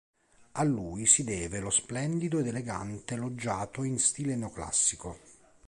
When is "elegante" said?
2.47-3.15